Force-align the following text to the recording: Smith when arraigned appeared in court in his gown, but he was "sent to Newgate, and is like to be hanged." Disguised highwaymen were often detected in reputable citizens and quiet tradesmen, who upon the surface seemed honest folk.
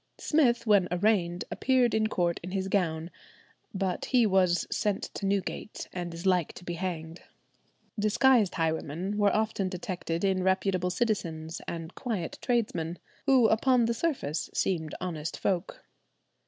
Smith 0.17 0.65
when 0.65 0.87
arraigned 0.89 1.45
appeared 1.51 1.93
in 1.93 2.07
court 2.07 2.39
in 2.41 2.49
his 2.49 2.67
gown, 2.67 3.11
but 3.71 4.05
he 4.05 4.25
was 4.25 4.65
"sent 4.71 5.03
to 5.13 5.27
Newgate, 5.27 5.87
and 5.93 6.11
is 6.11 6.25
like 6.25 6.53
to 6.53 6.63
be 6.63 6.73
hanged." 6.73 7.21
Disguised 7.99 8.55
highwaymen 8.55 9.19
were 9.19 9.31
often 9.31 9.69
detected 9.69 10.23
in 10.23 10.41
reputable 10.41 10.89
citizens 10.89 11.61
and 11.67 11.93
quiet 11.93 12.39
tradesmen, 12.41 12.97
who 13.27 13.47
upon 13.47 13.85
the 13.85 13.93
surface 13.93 14.49
seemed 14.55 14.95
honest 14.99 15.37
folk. 15.37 15.83